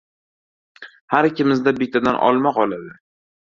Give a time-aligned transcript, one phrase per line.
[1.15, 3.01] har ikkimizda bittadan olma qoladi.